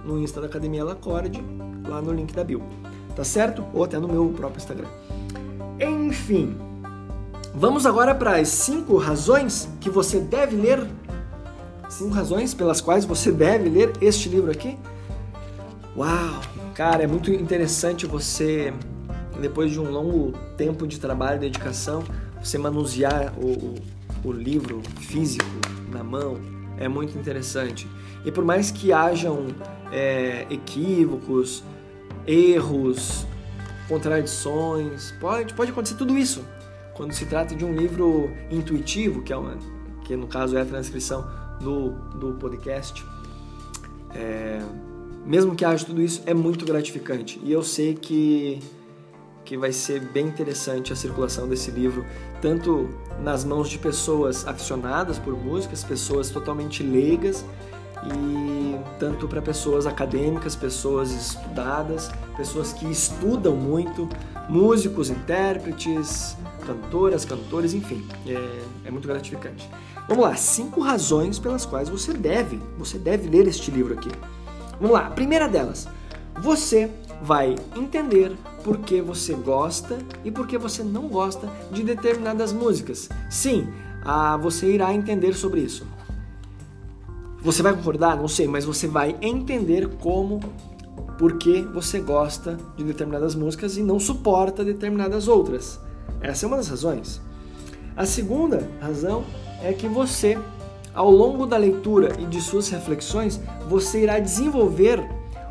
no 0.05 0.17
Insta 0.17 0.39
da 0.39 0.47
Academia 0.47 0.83
Lacorde, 0.83 1.43
lá 1.87 2.01
no 2.01 2.13
link 2.13 2.33
da 2.33 2.43
bio. 2.43 2.63
Tá 3.15 3.23
certo? 3.23 3.63
Ou 3.73 3.83
até 3.83 3.99
no 3.99 4.07
meu 4.07 4.29
próprio 4.29 4.59
Instagram. 4.59 4.87
Enfim, 5.79 6.55
vamos 7.53 7.85
agora 7.85 8.13
para 8.13 8.37
as 8.37 8.47
cinco 8.49 8.97
razões 8.97 9.69
que 9.79 9.89
você 9.89 10.19
deve 10.19 10.55
ler. 10.55 10.85
Cinco 11.89 12.13
razões 12.13 12.53
pelas 12.53 12.79
quais 12.79 13.03
você 13.03 13.31
deve 13.31 13.69
ler 13.69 13.91
este 14.01 14.29
livro 14.29 14.51
aqui. 14.51 14.77
Uau, 15.95 16.41
cara, 16.73 17.03
é 17.03 17.07
muito 17.07 17.31
interessante 17.31 18.05
você, 18.05 18.73
depois 19.41 19.71
de 19.71 19.79
um 19.79 19.91
longo 19.91 20.31
tempo 20.55 20.87
de 20.87 20.99
trabalho 20.99 21.37
e 21.37 21.39
dedicação, 21.39 22.01
você 22.41 22.57
manusear 22.57 23.33
o, 23.37 23.47
o, 23.47 23.75
o 24.29 24.31
livro 24.31 24.81
físico 24.99 25.45
na 25.91 26.03
mão. 26.03 26.37
É 26.77 26.87
muito 26.87 27.17
interessante. 27.17 27.87
E 28.23 28.31
por 28.31 28.45
mais 28.45 28.71
que 28.71 28.93
hajam 28.93 29.47
é, 29.91 30.47
equívocos, 30.49 31.63
erros, 32.31 33.25
contradições, 33.87 35.11
pode, 35.19 35.53
pode 35.53 35.71
acontecer 35.71 35.95
tudo 35.95 36.17
isso. 36.17 36.45
Quando 36.93 37.13
se 37.13 37.25
trata 37.25 37.53
de 37.55 37.65
um 37.65 37.75
livro 37.75 38.31
intuitivo, 38.49 39.21
que, 39.21 39.33
é 39.33 39.37
uma, 39.37 39.57
que 40.05 40.15
no 40.15 40.27
caso 40.27 40.57
é 40.57 40.61
a 40.61 40.65
transcrição 40.65 41.27
do, 41.59 41.91
do 42.17 42.33
podcast, 42.35 43.03
é, 44.15 44.61
mesmo 45.25 45.55
que 45.55 45.65
haja 45.65 45.85
tudo 45.85 46.01
isso, 46.01 46.21
é 46.25 46.33
muito 46.33 46.65
gratificante. 46.65 47.39
E 47.43 47.51
eu 47.51 47.63
sei 47.63 47.93
que, 47.95 48.59
que 49.43 49.57
vai 49.57 49.71
ser 49.73 49.99
bem 49.99 50.27
interessante 50.27 50.93
a 50.93 50.95
circulação 50.95 51.47
desse 51.47 51.69
livro, 51.69 52.05
tanto 52.41 52.89
nas 53.21 53.43
mãos 53.43 53.69
de 53.69 53.77
pessoas 53.77 54.47
aficionadas 54.47 55.19
por 55.19 55.35
músicas, 55.37 55.83
pessoas 55.83 56.29
totalmente 56.29 56.81
leigas, 56.81 57.45
e 58.05 58.79
tanto 58.99 59.27
para 59.27 59.41
pessoas 59.41 59.85
acadêmicas, 59.85 60.55
pessoas 60.55 61.11
estudadas, 61.11 62.09
pessoas 62.35 62.73
que 62.73 62.89
estudam 62.89 63.55
muito, 63.55 64.07
músicos, 64.49 65.09
intérpretes, 65.09 66.35
cantoras, 66.65 67.25
cantores, 67.25 67.73
enfim, 67.73 68.05
é, 68.25 68.63
é 68.85 68.91
muito 68.91 69.07
gratificante. 69.07 69.69
Vamos 70.07 70.23
lá, 70.23 70.35
cinco 70.35 70.81
razões 70.81 71.39
pelas 71.39 71.65
quais 71.65 71.89
você 71.89 72.13
deve, 72.13 72.59
você 72.77 72.97
deve 72.97 73.29
ler 73.29 73.47
este 73.47 73.71
livro 73.71 73.93
aqui. 73.93 74.09
Vamos 74.79 74.91
lá, 74.91 75.07
a 75.07 75.11
primeira 75.11 75.47
delas, 75.47 75.87
você 76.41 76.89
vai 77.21 77.55
entender 77.75 78.35
por 78.63 78.79
que 78.79 79.01
você 79.01 79.33
gosta 79.33 79.99
e 80.23 80.31
por 80.31 80.47
que 80.47 80.57
você 80.57 80.83
não 80.83 81.07
gosta 81.07 81.47
de 81.71 81.83
determinadas 81.83 82.51
músicas. 82.51 83.09
Sim, 83.29 83.71
ah, 84.03 84.37
você 84.37 84.71
irá 84.71 84.93
entender 84.93 85.33
sobre 85.33 85.61
isso. 85.61 85.85
Você 87.43 87.63
vai 87.63 87.73
concordar? 87.73 88.17
Não 88.17 88.27
sei, 88.27 88.47
mas 88.47 88.65
você 88.65 88.87
vai 88.87 89.15
entender 89.19 89.89
como, 89.99 90.39
por 91.17 91.39
que 91.39 91.63
você 91.63 91.99
gosta 91.99 92.55
de 92.77 92.83
determinadas 92.83 93.33
músicas 93.33 93.77
e 93.77 93.81
não 93.81 93.99
suporta 93.99 94.63
determinadas 94.63 95.27
outras. 95.27 95.79
Essa 96.21 96.45
é 96.45 96.47
uma 96.47 96.57
das 96.57 96.67
razões. 96.67 97.19
A 97.97 98.05
segunda 98.05 98.69
razão 98.79 99.23
é 99.63 99.73
que 99.73 99.87
você, 99.87 100.37
ao 100.93 101.09
longo 101.09 101.47
da 101.47 101.57
leitura 101.57 102.15
e 102.19 102.25
de 102.25 102.39
suas 102.39 102.69
reflexões, 102.69 103.41
você 103.67 104.03
irá 104.03 104.19
desenvolver 104.19 105.03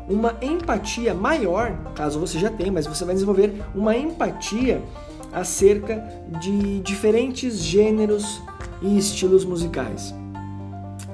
uma 0.09 0.37
empatia 0.41 1.13
maior, 1.13 1.77
caso 1.93 2.21
você 2.21 2.39
já 2.39 2.49
tenha, 2.49 2.71
mas 2.71 2.87
você 2.87 3.03
vai 3.03 3.13
desenvolver 3.13 3.61
uma 3.75 3.97
empatia 3.97 4.81
acerca 5.33 6.01
de 6.41 6.79
diferentes 6.79 7.57
gêneros 7.57 8.41
e 8.81 8.97
estilos 8.97 9.43
musicais. 9.43 10.20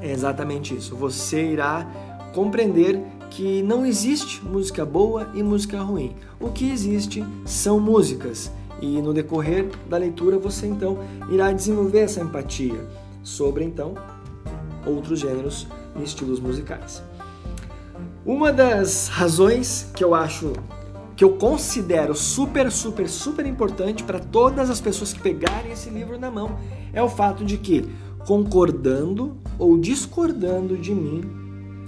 É 0.02 0.12
exatamente 0.12 0.76
isso. 0.76 0.96
Você 0.96 1.44
irá 1.52 1.88
compreender 2.34 3.02
que 3.30 3.62
não 3.62 3.86
existe 3.86 4.44
música 4.44 4.86
boa 4.86 5.30
e 5.34 5.44
música 5.44 5.82
ruim. 5.82 6.16
O 6.40 6.50
que 6.50 6.70
existe 6.70 7.26
são 7.46 7.80
músicas. 7.80 8.52
E 8.82 9.02
no 9.02 9.14
decorrer 9.14 9.70
da 9.90 9.98
leitura 9.98 10.38
você 10.38 10.68
então 10.68 11.00
irá 11.30 11.52
desenvolver 11.52 12.02
essa 12.02 12.22
empatia 12.22 12.88
sobre 13.24 13.64
então 13.64 13.96
outros 14.86 15.20
gêneros 15.20 15.68
e 16.00 16.04
estilos 16.04 16.40
musicais. 16.40 17.02
Uma 18.26 18.54
das 18.54 19.08
razões 19.08 19.90
que 19.96 20.04
eu 20.04 20.14
acho 20.14 20.54
que 21.16 21.24
eu 21.24 21.32
considero 21.32 22.14
super, 22.14 22.72
super, 22.72 23.10
super 23.10 23.46
importante 23.46 24.04
para 24.04 24.20
todas 24.20 24.70
as 24.70 24.80
pessoas 24.80 25.12
que 25.12 25.20
pegarem 25.20 25.72
esse 25.72 25.90
livro 25.90 26.20
na 26.20 26.30
mão 26.30 26.60
é 26.94 27.02
o 27.02 27.10
fato 27.10 27.44
de 27.44 27.58
que 27.58 27.90
concordando 28.28 29.38
ou 29.58 29.78
discordando 29.78 30.78
de 30.78 30.94
mim, 30.94 31.22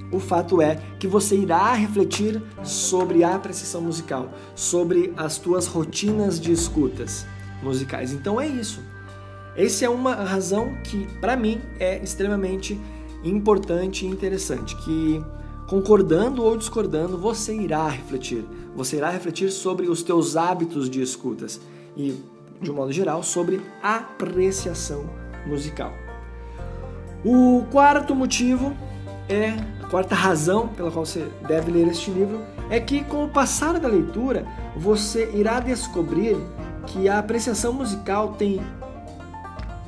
o 0.10 0.22
fato 0.22 0.62
é 0.62 0.78
que 0.98 1.06
você 1.06 1.36
irá 1.36 1.74
refletir 1.74 2.42
sobre 2.64 3.26
a 3.26 3.36
apreciação 3.36 3.82
musical, 3.82 4.32
sobre 4.56 5.14
as 5.18 5.38
tuas 5.38 5.68
rotinas 5.68 6.40
de 6.40 6.54
escutas 6.54 7.26
musicais. 7.62 8.14
Então 8.14 8.40
é 8.40 8.48
isso. 8.48 8.80
Essa 9.54 9.84
é 9.84 9.90
uma 9.90 10.16
razão 10.16 10.76
que 10.82 11.06
para 11.20 11.36
mim 11.36 11.60
é 11.78 12.02
extremamente 12.02 12.80
importante 13.22 14.06
e 14.06 14.10
interessante, 14.10 14.78
que 14.78 15.22
concordando 15.68 16.42
ou 16.42 16.56
discordando, 16.56 17.18
você 17.18 17.54
irá 17.54 17.90
refletir. 17.90 18.46
Você 18.78 18.96
irá 18.96 19.10
refletir 19.10 19.52
sobre 19.52 19.90
os 19.90 20.02
teus 20.04 20.38
hábitos 20.38 20.90
de 20.90 21.02
escutas 21.02 21.60
e, 21.98 22.16
de 22.62 22.72
um 22.72 22.76
modo 22.76 22.94
geral, 22.94 23.22
sobre 23.24 23.60
apreciação 23.84 25.04
musical. 25.46 26.09
O 27.24 27.66
quarto 27.72 28.16
motivo 28.16 28.74
é 29.28 29.50
a 29.84 29.88
quarta 29.88 30.16
razão 30.16 30.68
pela 30.70 30.90
qual 30.90 31.06
você 31.06 31.28
deve 31.48 31.72
ler 31.72 31.88
este 31.88 32.10
livro 32.12 32.42
é 32.70 32.80
que 32.80 33.04
com 33.04 33.26
o 33.26 33.30
passar 33.30 33.80
da 33.80 33.88
leitura 33.88 34.46
você 34.76 35.30
irá 35.34 35.60
descobrir 35.60 36.38
que 36.86 37.10
a 37.10 37.20
apreciação 37.20 37.74
musical 37.74 38.34
tem 38.34 38.62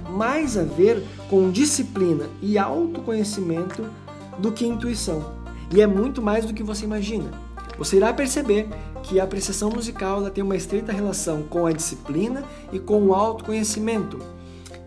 mais 0.09 0.57
a 0.57 0.63
ver 0.63 1.03
com 1.29 1.49
disciplina 1.49 2.25
e 2.41 2.57
autoconhecimento 2.57 3.85
do 4.37 4.51
que 4.51 4.65
intuição. 4.65 5.33
E 5.73 5.81
é 5.81 5.87
muito 5.87 6.21
mais 6.21 6.45
do 6.45 6.53
que 6.53 6.63
você 6.63 6.83
imagina. 6.83 7.31
Você 7.77 7.95
irá 7.95 8.11
perceber 8.13 8.67
que 9.03 9.19
a 9.19 9.23
apreciação 9.23 9.69
musical 9.69 10.29
tem 10.29 10.43
uma 10.43 10.55
estreita 10.55 10.91
relação 10.91 11.43
com 11.43 11.65
a 11.65 11.71
disciplina 11.71 12.43
e 12.73 12.79
com 12.79 13.01
o 13.07 13.13
autoconhecimento. 13.13 14.19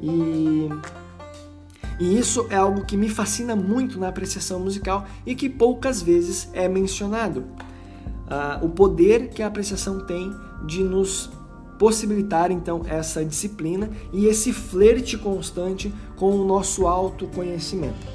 E 0.00 0.68
e 1.98 2.18
isso 2.18 2.46
é 2.50 2.56
algo 2.56 2.84
que 2.84 2.96
me 2.96 3.08
fascina 3.08 3.54
muito 3.54 3.98
na 3.98 4.08
apreciação 4.08 4.60
musical 4.60 5.06
e 5.24 5.34
que 5.34 5.48
poucas 5.48 6.02
vezes 6.02 6.48
é 6.52 6.68
mencionado. 6.68 7.44
Uh, 8.24 8.64
o 8.64 8.68
poder 8.70 9.28
que 9.28 9.42
a 9.42 9.46
apreciação 9.46 10.00
tem 10.06 10.34
de 10.66 10.82
nos 10.82 11.30
possibilitar 11.78 12.50
então 12.50 12.82
essa 12.88 13.24
disciplina 13.24 13.90
e 14.12 14.26
esse 14.26 14.52
flerte 14.52 15.18
constante 15.18 15.92
com 16.16 16.30
o 16.30 16.44
nosso 16.44 16.86
autoconhecimento. 16.86 18.14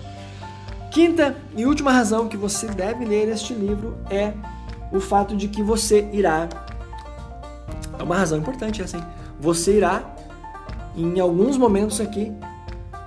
Quinta 0.92 1.38
e 1.56 1.66
última 1.66 1.92
razão 1.92 2.28
que 2.28 2.36
você 2.36 2.68
deve 2.68 3.06
ler 3.06 3.28
este 3.28 3.54
livro 3.54 3.96
é 4.10 4.34
o 4.92 5.00
fato 5.00 5.36
de 5.36 5.48
que 5.48 5.62
você 5.62 6.10
irá 6.12 6.50
uma 8.04 8.18
razão 8.18 8.38
importante 8.38 8.82
essa, 8.82 8.98
hein? 8.98 9.04
Você 9.40 9.78
irá, 9.78 10.16
em 10.96 11.20
alguns 11.20 11.58
momentos 11.58 12.02
aqui, 12.02 12.32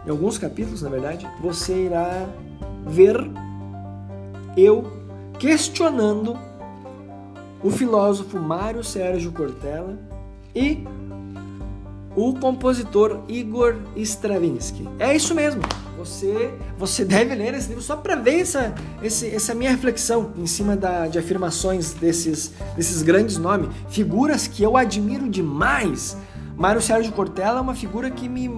em 0.06 0.10
alguns 0.10 0.38
capítulos, 0.38 0.82
na 0.82 0.88
verdade, 0.88 1.28
você 1.40 1.86
irá 1.86 2.28
ver 2.86 3.16
eu 4.56 4.90
questionando 5.38 6.36
o 7.62 7.70
filósofo 7.70 8.38
Mário 8.38 8.82
Sérgio 8.82 9.32
Cortella 9.32 9.96
e 10.54 10.84
o 12.14 12.34
compositor 12.34 13.20
Igor 13.28 13.76
Stravinsky. 13.96 14.88
É 14.98 15.14
isso 15.14 15.34
mesmo. 15.34 15.62
Você, 15.96 16.52
você 16.76 17.04
deve 17.04 17.34
ler 17.34 17.54
esse 17.54 17.68
livro 17.68 17.82
só 17.82 17.96
para 17.96 18.16
ver 18.16 18.40
essa, 18.40 18.74
esse, 19.02 19.28
essa 19.28 19.54
minha 19.54 19.70
reflexão 19.70 20.32
em 20.36 20.46
cima 20.46 20.76
da, 20.76 21.06
de 21.06 21.18
afirmações 21.18 21.92
desses, 21.92 22.52
desses 22.74 23.02
grandes 23.02 23.36
nomes, 23.38 23.68
figuras 23.88 24.46
que 24.48 24.62
eu 24.62 24.76
admiro 24.76 25.28
demais. 25.28 26.16
Mário 26.56 26.82
Sérgio 26.82 27.12
Cortella 27.12 27.58
é 27.58 27.62
uma 27.62 27.74
figura 27.74 28.10
que 28.10 28.28
me, 28.28 28.50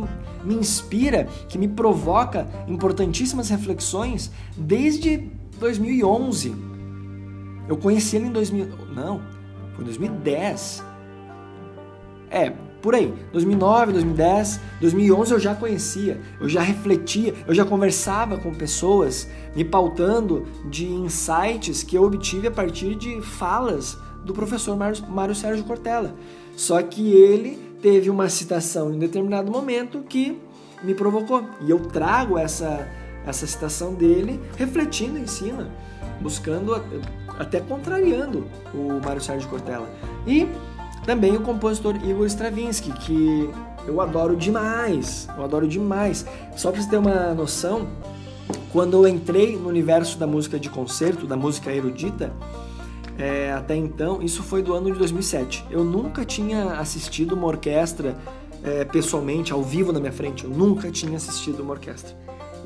me 0.45 0.55
inspira, 0.55 1.27
que 1.49 1.59
me 1.59 1.69
provoca 1.69 2.47
importantíssimas 2.69 3.49
reflexões 3.49 4.31
desde 4.57 5.29
2011. 5.59 6.55
Eu 7.69 7.77
conheci 7.77 8.17
ele 8.17 8.27
em 8.27 8.33
2000, 8.33 8.69
não, 8.95 9.23
foi 9.75 9.85
2010. 9.85 10.85
É, 12.31 12.53
por 12.85 12.95
aí. 12.95 13.15
2009, 13.33 13.93
2010, 13.93 14.61
2011 14.79 15.33
eu 15.33 15.41
já 15.41 15.55
conhecia, 15.55 16.21
eu 16.39 16.47
já 16.47 16.61
refletia, 16.61 17.35
eu 17.47 17.55
já 17.55 17.65
conversava 17.65 18.37
com 18.37 18.53
pessoas 18.53 19.27
me 19.57 19.65
pautando 19.65 20.47
de 20.69 20.85
insights 20.85 21.83
que 21.83 21.97
eu 21.97 22.03
obtive 22.03 22.49
a 22.49 22.51
partir 22.51 22.95
de 22.95 23.23
falas 23.23 23.97
do 24.23 24.35
professor 24.35 24.77
Mário 24.77 25.35
Sérgio 25.35 25.65
Cortella. 25.65 26.15
Só 26.57 26.83
que 26.83 27.13
ele 27.13 27.64
teve 27.85 28.09
uma 28.09 28.31
citação 28.31 28.95
em 28.95 28.99
determinado 28.99 29.53
momento 29.53 30.01
que 30.09 30.41
me 30.83 30.95
provocou. 30.95 31.45
E 31.61 31.71
eu 31.71 31.79
trago 31.81 32.39
essa, 32.39 32.89
essa 33.27 33.47
citação 33.47 33.93
dele 33.93 34.41
refletindo 34.57 35.19
em 35.19 35.27
cima, 35.27 35.69
buscando, 36.19 36.75
até 37.39 37.61
contrariando 37.61 38.47
o 38.73 39.05
Mário 39.05 39.21
Sérgio 39.21 39.51
Cortella. 39.51 39.87
E 40.27 40.49
também 41.05 41.37
o 41.37 41.43
compositor 41.43 41.95
Igor 41.97 42.25
Stravinsky, 42.25 42.91
que 42.91 43.51
eu 43.87 44.01
adoro 44.01 44.35
demais, 44.35 45.29
eu 45.37 45.45
adoro 45.45 45.69
demais. 45.69 46.25
Só 46.57 46.73
para 46.73 46.81
você 46.81 46.89
ter 46.89 46.97
uma 46.97 47.35
noção, 47.35 47.87
quando 48.73 48.95
eu 48.97 49.07
entrei 49.07 49.59
no 49.59 49.69
universo 49.69 50.17
da 50.17 50.27
música 50.27 50.59
de 50.59 50.71
concerto, 50.71 51.27
da 51.27 51.37
música 51.37 51.71
erudita, 51.71 52.33
é, 53.19 53.53
até 53.53 53.77
então, 53.77 54.21
isso 54.23 54.43
foi 54.43 54.63
do 54.63 54.75
ano 54.75 54.93
de 54.93 54.99
2007. 54.99 55.67
Eu 55.71 55.85
nunca 55.85 56.25
tinha 56.25 56.79
assistido 56.79 57.33
uma 57.33 57.47
orquestra 57.47 58.17
é, 58.63 58.85
pessoalmente, 58.85 59.53
ao 59.53 59.63
vivo 59.63 59.93
na 59.93 60.01
minha 60.01 60.13
frente. 60.13 60.45
Eu 60.45 60.51
nunca 60.51 60.91
tinha 60.91 61.17
assistido 61.17 61.61
uma 61.61 61.73
orquestra. 61.73 62.17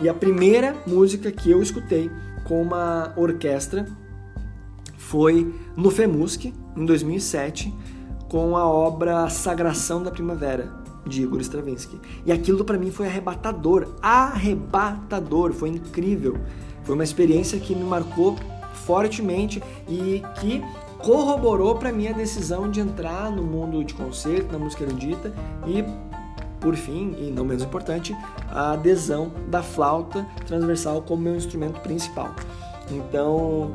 E 0.01 0.09
a 0.09 0.15
primeira 0.15 0.77
música 0.87 1.31
que 1.31 1.51
eu 1.51 1.61
escutei 1.61 2.11
com 2.45 2.63
uma 2.63 3.13
orquestra 3.17 3.87
foi 4.97 5.53
no 5.77 5.91
FEMUSC, 5.91 6.53
em 6.77 6.85
2007 6.85 7.75
com 8.29 8.57
a 8.57 8.67
obra 8.67 9.29
Sagração 9.31 10.03
da 10.03 10.11
Primavera, 10.11 10.71
de 11.07 11.23
Igor 11.23 11.41
Stravinsky. 11.41 11.99
E 12.27 12.31
aquilo 12.31 12.65
para 12.65 12.77
mim 12.77 12.91
foi 12.91 13.07
arrebatador, 13.07 13.95
arrebatador, 14.03 15.53
foi 15.53 15.71
incrível. 15.71 16.37
Foi 16.85 16.95
uma 16.95 17.05
experiência 17.05 17.59
que 17.59 17.75
me 17.75 17.85
marcou 17.85 18.37
fortemente 18.89 19.63
e 19.87 20.23
que 20.41 20.65
corroborou 20.97 21.75
para 21.75 21.93
minha 21.93 22.15
decisão 22.15 22.71
de 22.71 22.81
entrar 22.81 23.31
no 23.31 23.43
mundo 23.43 23.85
de 23.85 23.93
concerto, 23.93 24.51
na 24.51 24.59
música 24.59 24.83
erudita 24.83 25.31
e 25.67 25.85
por 26.59 26.75
fim, 26.75 27.15
e 27.19 27.31
não 27.31 27.45
menos 27.45 27.63
importante, 27.63 28.17
a 28.51 28.73
adesão 28.73 29.31
da 29.49 29.63
flauta 29.63 30.27
transversal 30.47 31.03
como 31.03 31.23
meu 31.23 31.37
instrumento 31.37 31.81
principal. 31.81 32.35
Então, 32.91 33.75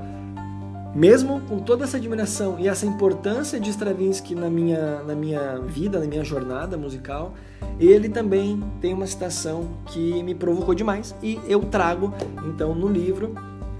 mesmo 0.95 1.41
com 1.41 1.59
toda 1.59 1.83
essa 1.85 1.97
admiração 1.97 2.59
e 2.59 2.67
essa 2.67 2.85
importância 2.85 3.59
de 3.59 3.69
Stravinsky 3.69 4.33
na 4.33 4.49
minha, 4.49 5.03
na 5.03 5.15
minha 5.15 5.59
vida, 5.59 5.99
na 5.99 6.07
minha 6.07 6.23
jornada 6.23 6.75
musical, 6.75 7.35
ele 7.79 8.09
também 8.09 8.61
tem 8.81 8.93
uma 8.93 9.07
citação 9.07 9.69
que 9.85 10.21
me 10.23 10.35
provocou 10.35 10.75
demais 10.75 11.15
e 11.21 11.39
eu 11.47 11.61
trago 11.61 12.11
então 12.45 12.75
no 12.75 12.87
livro, 12.87 13.33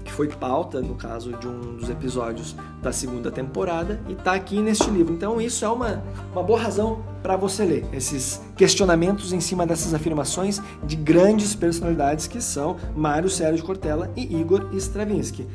que 0.04 0.12
foi 0.12 0.28
pauta 0.28 0.80
no 0.80 0.94
caso 0.94 1.32
de 1.32 1.48
um 1.48 1.76
dos 1.76 1.88
episódios 1.88 2.54
da 2.82 2.92
segunda 2.92 3.30
temporada 3.30 4.00
e 4.08 4.12
está 4.12 4.34
aqui 4.34 4.60
neste 4.60 4.90
livro. 4.90 5.14
Então 5.14 5.40
isso 5.40 5.64
é 5.64 5.68
uma, 5.68 6.04
uma 6.32 6.42
boa 6.42 6.60
razão 6.60 7.02
para 7.22 7.36
você 7.36 7.64
ler 7.64 7.86
esses 7.92 8.40
questionamentos 8.56 9.32
em 9.32 9.40
cima 9.40 9.66
dessas 9.66 9.94
afirmações 9.94 10.60
de 10.84 10.94
grandes 10.94 11.54
personalidades 11.54 12.26
que 12.26 12.40
são 12.40 12.76
Mário 12.94 13.30
Sérgio 13.30 13.64
Cortella 13.64 14.10
e 14.14 14.36
Igor 14.36 14.68
Stravinsky. 14.74 15.46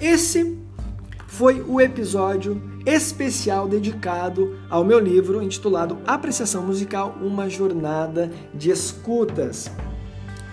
Esse 0.00 0.58
foi 1.26 1.60
o 1.60 1.80
episódio 1.80 2.60
especial 2.84 3.68
dedicado 3.68 4.58
ao 4.68 4.84
meu 4.84 4.98
livro 4.98 5.42
intitulado 5.42 5.98
Apreciação 6.06 6.62
Musical 6.62 7.16
Uma 7.20 7.48
Jornada 7.48 8.30
de 8.52 8.70
Escutas. 8.70 9.70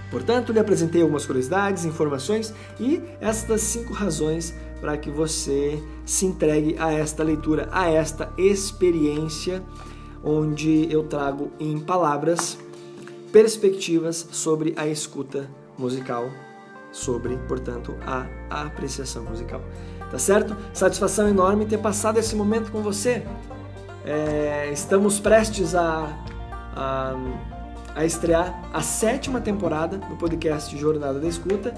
Portanto, 0.10 0.54
lhe 0.54 0.60
apresentei 0.60 1.02
algumas 1.02 1.26
curiosidades, 1.26 1.86
informações 1.86 2.54
e 2.80 3.02
estas 3.20 3.62
cinco 3.62 3.93
razões 3.93 4.54
para 4.80 4.98
que 4.98 5.10
você 5.10 5.82
se 6.06 6.26
entregue 6.26 6.76
a 6.80 6.93
esta 6.93 7.24
leitura, 7.24 7.67
a 7.72 7.89
esta 7.89 8.32
experiência, 8.38 9.62
onde 10.24 10.88
eu 10.91 11.04
trago 11.04 11.52
em 11.60 11.80
palavras 11.80 12.58
perspectivas 13.32 14.28
sobre 14.32 14.74
a 14.78 14.88
escuta 14.88 15.50
musical, 15.78 16.30
sobre, 16.91 17.36
portanto, 17.48 17.93
a 18.02 18.28
apreciação 18.50 19.24
musical 19.24 19.62
tá 20.10 20.17
certo? 20.17 20.56
Satisfação 20.74 21.28
enorme 21.28 21.65
ter 21.65 21.78
passado 21.78 22.17
esse 22.17 22.36
momento 22.36 22.72
com 22.72 22.82
você. 22.82 23.24
É, 24.06 24.70
estamos 24.72 25.20
prestes 25.20 25.76
a, 25.76 26.08
a, 26.76 27.13
a, 27.98 28.06
estrear 28.06 28.70
a 28.72 28.82
sétima 28.82 29.42
temporada 29.42 29.98
do 29.98 30.16
podcast 30.16 30.78
Jornada 30.78 31.20
da 31.20 31.28
Escuta. 31.28 31.74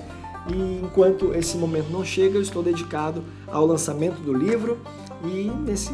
E 0.47 0.81
enquanto 0.83 1.33
esse 1.33 1.57
momento 1.57 1.89
não 1.89 2.03
chega, 2.03 2.37
eu 2.37 2.41
estou 2.41 2.61
dedicado 2.61 3.23
ao 3.47 3.65
lançamento 3.65 4.19
do 4.21 4.33
livro. 4.33 4.77
E 5.23 5.49
nesse, 5.49 5.93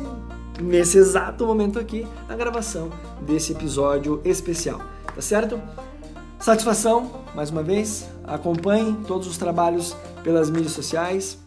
nesse 0.59 0.97
exato 0.97 1.45
momento 1.45 1.77
aqui, 1.77 2.07
a 2.27 2.35
gravação 2.35 2.89
desse 3.21 3.51
episódio 3.51 4.19
especial, 4.25 4.81
tá 5.13 5.21
certo? 5.21 5.61
Satisfação, 6.39 7.23
mais 7.33 7.49
uma 7.49 7.63
vez, 7.63 8.07
acompanhe 8.23 8.97
todos 9.07 9.27
os 9.27 9.37
trabalhos 9.37 9.95
pelas 10.23 10.49
mídias 10.49 10.73
sociais, 10.73 11.39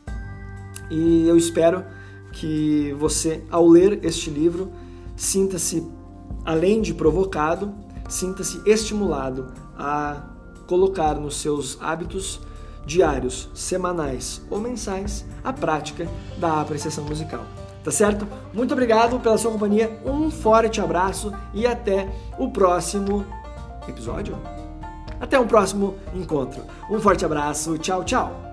e 0.90 1.26
eu 1.28 1.36
espero 1.36 1.84
que 2.32 2.94
você, 2.98 3.42
ao 3.50 3.66
ler 3.66 4.00
este 4.02 4.30
livro, 4.30 4.72
sinta-se, 5.16 5.86
além 6.44 6.80
de 6.80 6.94
provocado, 6.94 7.74
sinta-se 8.08 8.60
estimulado 8.64 9.52
a 9.78 10.22
colocar 10.66 11.14
nos 11.14 11.36
seus 11.36 11.78
hábitos 11.80 12.40
diários, 12.84 13.50
semanais 13.54 14.42
ou 14.50 14.58
mensais 14.58 15.24
a 15.44 15.52
prática 15.52 16.08
da 16.38 16.60
apreciação 16.60 17.04
musical. 17.04 17.44
Tá 17.84 17.90
certo? 17.90 18.26
Muito 18.52 18.72
obrigado 18.72 19.20
pela 19.20 19.38
sua 19.38 19.52
companhia, 19.52 20.00
um 20.04 20.30
forte 20.30 20.80
abraço 20.80 21.32
e 21.54 21.66
até 21.66 22.10
o 22.38 22.50
próximo 22.50 23.24
episódio. 23.86 24.36
Até 25.20 25.38
o 25.38 25.46
próximo 25.46 25.96
encontro. 26.14 26.62
Um 26.90 27.00
forte 27.00 27.24
abraço, 27.24 27.78
tchau, 27.78 28.04
tchau! 28.04 28.47